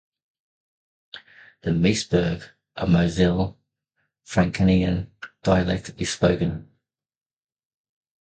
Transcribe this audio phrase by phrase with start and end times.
[1.61, 3.55] In Meisburg, a Moselle
[4.23, 5.11] Franconian
[5.43, 6.67] dialect is spoken.